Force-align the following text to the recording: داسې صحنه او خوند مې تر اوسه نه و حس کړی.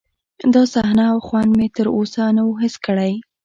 داسې 0.53 0.69
صحنه 0.73 1.03
او 1.11 1.17
خوند 1.27 1.51
مې 1.57 1.67
تر 1.75 1.87
اوسه 1.97 2.23
نه 2.37 2.43
و 2.47 2.51
حس 2.61 2.75
کړی. 2.85 3.13